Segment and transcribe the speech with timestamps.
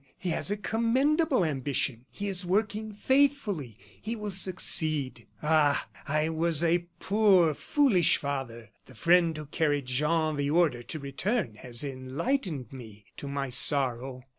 [0.17, 5.85] He has a commendable ambition; he is working faithfully; he will succeed.' Ah!
[6.07, 8.71] I was a poor, foolish father!
[8.87, 14.23] The friend who carried Jean the order to return has enlightened me, to my sorrow.